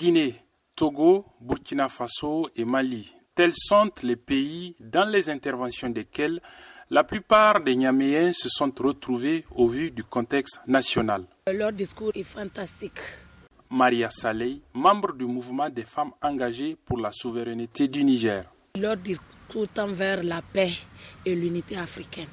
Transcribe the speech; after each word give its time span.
Guinée, 0.00 0.34
Togo, 0.74 1.26
Burkina 1.42 1.90
Faso 1.90 2.48
et 2.56 2.64
Mali. 2.64 3.12
Tels 3.34 3.52
sont 3.54 3.90
les 4.02 4.16
pays 4.16 4.74
dans 4.80 5.06
les 5.06 5.28
interventions 5.28 5.90
desquels 5.90 6.40
la 6.88 7.04
plupart 7.04 7.60
des 7.60 7.76
Niaméens 7.76 8.32
se 8.32 8.48
sont 8.48 8.72
retrouvés 8.80 9.44
au 9.54 9.68
vu 9.68 9.90
du 9.90 10.02
contexte 10.02 10.58
national. 10.66 11.24
Leur 11.52 11.70
discours 11.74 12.12
est 12.14 12.22
fantastique. 12.24 12.98
Maria 13.68 14.08
Saleh, 14.08 14.62
membre 14.72 15.12
du 15.12 15.26
mouvement 15.26 15.68
des 15.68 15.84
femmes 15.84 16.12
engagées 16.22 16.78
pour 16.82 16.96
la 16.96 17.12
souveraineté 17.12 17.86
du 17.86 18.02
Niger. 18.02 18.44
Leur 18.78 18.96
discours 18.96 19.68
tend 19.68 19.88
vers 19.88 20.22
la 20.22 20.40
paix 20.40 20.72
et 21.26 21.34
l'unité 21.34 21.76
africaine. 21.76 22.28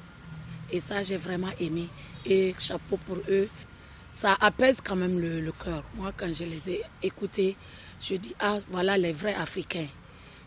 Et 0.72 0.80
ça, 0.80 1.02
j'ai 1.02 1.18
vraiment 1.18 1.52
aimé. 1.60 1.86
Et 2.24 2.54
chapeau 2.58 2.96
pour 3.06 3.18
eux. 3.28 3.48
Ça 4.12 4.36
apaise 4.40 4.78
quand 4.82 4.96
même 4.96 5.20
le, 5.20 5.52
cœur. 5.52 5.84
Moi, 5.94 6.12
quand 6.16 6.32
je 6.32 6.44
les 6.44 6.74
ai 6.74 6.82
écoutés, 7.02 7.56
je 8.00 8.16
dis, 8.16 8.34
ah, 8.40 8.58
voilà 8.70 8.96
les 8.98 9.12
vrais 9.12 9.34
Africains. 9.34 9.86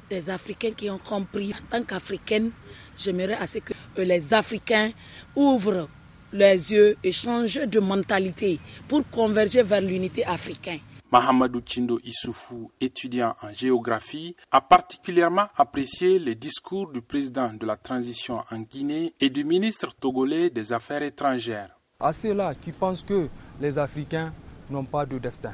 Les 0.09 0.29
Africains 0.29 0.71
qui 0.71 0.89
ont 0.89 0.97
compris. 0.97 1.53
En 1.53 1.77
tant 1.79 1.83
qu'Africaine, 1.83 2.51
j'aimerais 2.97 3.35
assez 3.35 3.61
que 3.61 3.73
les 4.01 4.33
Africains 4.33 4.91
ouvrent 5.35 5.87
les 6.33 6.71
yeux 6.71 6.97
et 7.03 7.11
changent 7.11 7.65
de 7.67 7.79
mentalité 7.79 8.59
pour 8.87 9.07
converger 9.09 9.63
vers 9.63 9.81
l'unité 9.81 10.25
africaine. 10.25 10.79
Mahamadou 11.11 11.61
Chindo 11.65 11.99
Issoufou, 12.05 12.71
étudiant 12.79 13.35
en 13.41 13.51
géographie, 13.51 14.33
a 14.49 14.61
particulièrement 14.61 15.47
apprécié 15.57 16.19
les 16.19 16.35
discours 16.35 16.89
du 16.89 17.01
président 17.01 17.51
de 17.53 17.65
la 17.65 17.75
transition 17.75 18.41
en 18.49 18.59
Guinée 18.59 19.13
et 19.19 19.29
du 19.29 19.43
ministre 19.43 19.89
togolais 19.93 20.49
des 20.49 20.71
Affaires 20.71 21.03
étrangères. 21.03 21.80
À 22.01 22.13
ceux-là 22.13 22.53
qui 22.55 22.71
pensent 22.71 23.03
que 23.03 23.27
les 23.59 23.77
Africains 23.77 24.31
n'ont 24.69 24.83
pas 24.83 25.05
de 25.05 25.17
destin, 25.17 25.53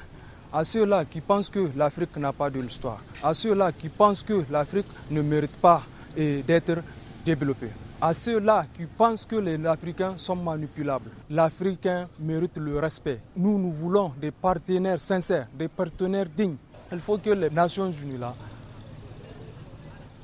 à 0.54 0.64
ceux-là 0.64 1.06
qui 1.06 1.22
pensent 1.22 1.50
que 1.50 1.70
l'Afrique 1.76 2.16
n'a 2.18 2.32
pas 2.32 2.50
de 2.50 2.60
l'histoire, 2.62 3.02
à 3.24 3.34
ceux-là 3.34 3.72
qui 3.72 3.90
pensent 3.90 4.24
que 4.24 4.44
l'Afrique 4.50 4.88
ne 5.12 5.22
mérite 5.22 5.56
pas 5.58 5.84
d'être 6.16 6.82
développée 7.26 7.72
à 8.02 8.14
ceux-là 8.14 8.66
qui 8.74 8.86
pensent 8.86 9.26
que 9.26 9.36
les 9.36 9.66
Africains 9.66 10.14
sont 10.18 10.36
manipulables. 10.36 11.10
L'Africain 11.30 12.08
mérite 12.20 12.58
le 12.58 12.80
respect. 12.80 13.20
Nous, 13.36 13.58
nous 13.58 13.72
voulons 13.72 14.14
des 14.22 14.32
partenaires 14.32 15.00
sincères, 15.00 15.48
des 15.58 15.68
partenaires 15.68 16.28
dignes. 16.28 16.58
Il 16.92 17.00
faut 17.00 17.18
que 17.18 17.32
les 17.32 17.50
Nations 17.50 17.92
Unies 17.92 18.20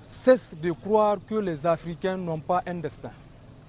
cessent 0.03 0.55
de 0.61 0.71
croire 0.71 1.17
que 1.27 1.35
les 1.35 1.65
Africains 1.65 2.17
n'ont 2.17 2.39
pas 2.39 2.61
un 2.65 2.75
destin. 2.75 3.11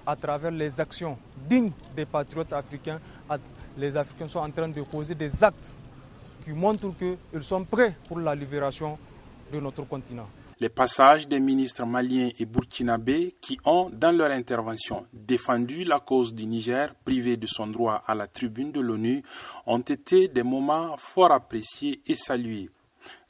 À 0.06 0.16
travers 0.16 0.50
les 0.50 0.80
actions 0.80 1.16
dignes 1.48 1.72
des 1.97 2.05
patriotes 2.05 2.52
africains, 2.52 3.00
les 3.77 3.97
Africains 3.97 4.28
sont 4.28 4.41
en 4.41 4.50
train 4.50 4.69
de 4.69 4.83
poser 4.83 5.14
des 5.14 5.42
actes 5.42 5.77
qui 6.44 6.50
montrent 6.52 6.91
qu'ils 6.97 7.42
sont 7.42 7.64
prêts 7.64 7.97
pour 8.08 8.19
la 8.19 8.34
libération 8.34 8.98
de 9.52 9.60
notre 9.60 9.82
continent 9.84 10.28
les 10.60 10.69
passages 10.69 11.27
des 11.28 11.41
ministres 11.41 11.84
maliens 11.84 12.30
et 12.38 12.44
burkinabés 12.47 13.34
qui 13.41 13.58
ont, 13.64 13.91
dans 13.92 14.12
leur 14.16 14.30
intervention, 14.30 15.06
défendu 15.12 15.84
la 15.84 16.00
cause 16.00 16.34
du 16.34 16.47
Niger, 16.47 16.94
privé 17.05 17.36
de 17.36 17.47
son 17.47 17.66
droit 17.66 18.02
à 18.06 18.14
la 18.14 18.27
tribune 18.27 18.72
de 18.72 18.80
l'ONU, 18.80 19.22
ont 19.66 19.80
été 19.80 20.28
des 20.28 20.42
moments 20.42 20.97
fort 20.97 21.32
appréciés 21.32 22.00
et 22.06 22.14
salués. 22.14 22.70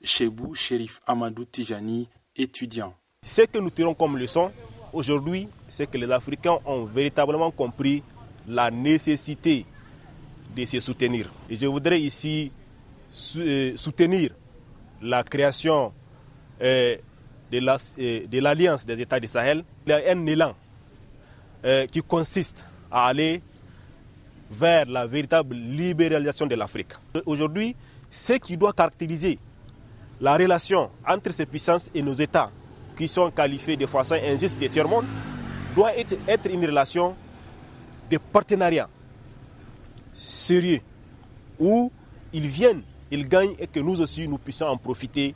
Chebou 0.02 0.55
Sherif 0.55 1.00
Amadou 1.06 1.45
Tijani, 1.45 2.08
étudiant. 2.36 2.95
Ce 3.25 3.42
que 3.42 3.58
nous 3.58 3.70
tirons 3.70 3.95
comme 3.95 4.19
leçon 4.19 4.52
aujourd'hui, 4.95 5.48
c'est 5.69 5.91
que 5.91 5.98
les 5.98 6.11
Africains 6.11 6.59
ont 6.64 6.84
véritablement 6.84 7.50
compris 7.50 8.03
la 8.48 8.70
nécessité 8.70 9.67
de 10.56 10.64
se 10.64 10.81
soutenir. 10.81 11.31
Et 11.51 11.56
je 11.56 11.67
voudrais 11.67 12.01
ici 12.01 12.53
euh, 13.36 13.73
soutenir 13.77 14.31
la 15.03 15.23
création 15.23 15.92
euh, 16.62 16.97
euh, 17.53 18.27
de 18.27 18.39
l'Alliance 18.41 18.86
des 18.86 19.01
États 19.01 19.20
du 19.20 19.27
Sahel, 19.27 19.64
il 19.86 19.91
y 19.91 19.92
a 19.92 20.01
un 20.12 20.27
élan 20.27 20.55
qui 21.91 22.03
consiste 22.03 22.63
à 22.91 23.07
aller 23.07 23.41
vers 24.51 24.85
la 24.85 25.07
véritable 25.07 25.57
libéralisation 25.57 26.47
de 26.47 26.55
l'Afrique. 26.55 26.91
Aujourd'hui, 27.24 27.74
ce 28.11 28.35
qui 28.35 28.58
doit 28.58 28.74
caractériser 28.74 29.39
la 30.20 30.36
relation 30.36 30.91
entre 31.08 31.33
ces 31.33 31.47
puissances 31.47 31.91
et 31.95 32.02
nos 32.02 32.13
États, 32.13 32.51
qui 32.96 33.08
sont 33.08 33.30
qualifiés 33.30 33.77
de 33.77 33.86
façon 33.86 34.14
injuste 34.24 34.58
de 34.60 34.66
tiers-monde, 34.66 35.05
doit 35.74 35.96
être, 35.96 36.14
être 36.28 36.50
une 36.50 36.64
relation 36.64 37.14
de 38.10 38.18
partenariat 38.18 38.88
sérieux, 40.12 40.80
où 41.58 41.90
ils 42.32 42.46
viennent, 42.46 42.82
ils 43.10 43.27
gagnent 43.27 43.55
et 43.58 43.66
que 43.66 43.80
nous 43.80 44.00
aussi 44.00 44.28
nous 44.28 44.38
puissions 44.38 44.66
en 44.68 44.77
profiter 44.77 45.34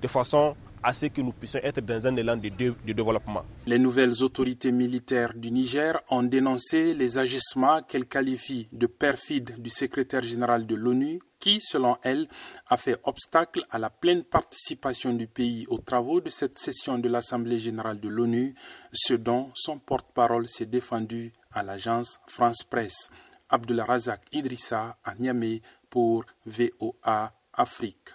de 0.00 0.08
façon 0.08 0.54
à 0.82 0.92
ce 0.92 1.06
que 1.06 1.22
nous 1.22 1.32
puissions 1.32 1.60
être 1.62 1.80
dans 1.80 2.06
un 2.06 2.14
élan 2.16 2.36
de, 2.36 2.50
de, 2.50 2.92
développement. 2.92 3.42
Les 3.66 3.78
nouvelles 3.78 4.22
autorités 4.22 4.70
militaires 4.70 5.32
du 5.34 5.50
Niger 5.50 5.98
ont 6.10 6.22
dénoncé 6.22 6.92
les 6.92 7.16
agissements 7.16 7.80
qu'elles 7.82 8.04
qualifient 8.06 8.68
de 8.70 8.86
perfides 8.86 9.54
du 9.58 9.70
secrétaire 9.70 10.22
général 10.22 10.66
de 10.66 10.74
l'ONU 10.74 11.20
qui, 11.44 11.60
selon 11.60 11.98
elles, 12.02 12.26
a 12.68 12.78
fait 12.78 12.98
obstacle 13.04 13.66
à 13.68 13.78
la 13.78 13.90
pleine 13.90 14.24
participation 14.24 15.12
du 15.12 15.26
pays 15.26 15.66
aux 15.68 15.76
travaux 15.78 16.22
de 16.22 16.30
cette 16.30 16.58
session 16.58 16.98
de 16.98 17.06
l'Assemblée 17.06 17.58
générale 17.58 18.00
de 18.00 18.08
l'ONU, 18.08 18.54
ce 18.94 19.12
dont 19.12 19.50
son 19.54 19.78
porte-parole 19.78 20.48
s'est 20.48 20.64
défendu 20.64 21.32
à 21.52 21.62
l'agence 21.62 22.18
France 22.28 22.62
Presse. 22.64 23.10
Abdullah 23.50 23.84
Razak 23.84 24.22
Idrissa 24.32 24.96
à 25.04 25.14
Niamey 25.16 25.60
pour 25.90 26.24
VOA 26.46 27.34
Afrique. 27.52 28.14